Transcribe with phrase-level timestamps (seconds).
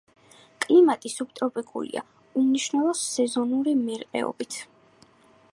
[0.63, 2.03] კლიმატი სუბტროპიკულია,
[2.43, 4.63] უმნიშვნელო სეზონური მერყეობით.